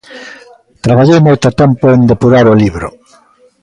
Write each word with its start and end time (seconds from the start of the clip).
Traballei 0.85 1.19
moito 1.27 1.55
tempo 1.61 1.85
en 1.95 1.99
depurar 2.11 2.45
o 2.53 2.59
libro. 2.63 2.87